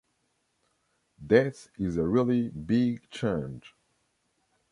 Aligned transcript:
Death 1.27 1.69
is 1.77 1.95
a 1.95 2.07
really 2.07 2.49
big 2.49 3.07
change. 3.11 3.75